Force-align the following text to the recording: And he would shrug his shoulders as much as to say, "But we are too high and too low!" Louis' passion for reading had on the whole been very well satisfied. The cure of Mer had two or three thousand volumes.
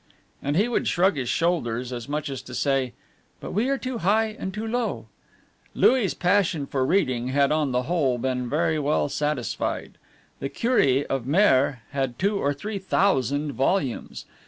And 0.41 0.57
he 0.57 0.67
would 0.67 0.87
shrug 0.87 1.15
his 1.15 1.29
shoulders 1.29 1.93
as 1.93 2.09
much 2.09 2.27
as 2.29 2.41
to 2.41 2.55
say, 2.55 2.93
"But 3.39 3.51
we 3.51 3.69
are 3.69 3.77
too 3.77 3.99
high 3.99 4.35
and 4.39 4.51
too 4.51 4.65
low!" 4.65 5.05
Louis' 5.75 6.15
passion 6.15 6.65
for 6.65 6.83
reading 6.83 7.27
had 7.27 7.51
on 7.51 7.71
the 7.71 7.83
whole 7.83 8.17
been 8.17 8.49
very 8.49 8.79
well 8.79 9.09
satisfied. 9.09 9.99
The 10.39 10.49
cure 10.49 11.05
of 11.07 11.27
Mer 11.27 11.83
had 11.91 12.17
two 12.17 12.39
or 12.39 12.51
three 12.51 12.79
thousand 12.79 13.51
volumes. 13.51 14.25